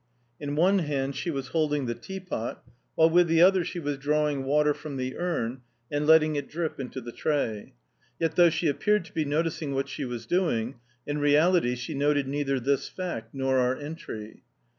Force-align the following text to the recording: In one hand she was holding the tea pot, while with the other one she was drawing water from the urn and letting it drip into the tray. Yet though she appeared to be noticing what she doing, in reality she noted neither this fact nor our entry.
In 0.39 0.55
one 0.55 0.79
hand 0.79 1.15
she 1.15 1.29
was 1.29 1.49
holding 1.49 1.85
the 1.85 1.93
tea 1.93 2.19
pot, 2.19 2.63
while 2.95 3.11
with 3.11 3.27
the 3.27 3.43
other 3.43 3.59
one 3.59 3.65
she 3.67 3.79
was 3.79 3.99
drawing 3.99 4.45
water 4.45 4.73
from 4.73 4.97
the 4.97 5.15
urn 5.15 5.61
and 5.91 6.07
letting 6.07 6.35
it 6.35 6.49
drip 6.49 6.79
into 6.79 7.01
the 7.01 7.11
tray. 7.11 7.73
Yet 8.19 8.35
though 8.35 8.49
she 8.49 8.67
appeared 8.67 9.05
to 9.05 9.13
be 9.13 9.25
noticing 9.25 9.75
what 9.75 9.87
she 9.87 10.03
doing, 10.27 10.79
in 11.05 11.19
reality 11.19 11.75
she 11.75 11.93
noted 11.93 12.27
neither 12.27 12.59
this 12.59 12.89
fact 12.89 13.35
nor 13.35 13.59
our 13.59 13.77
entry. 13.77 14.41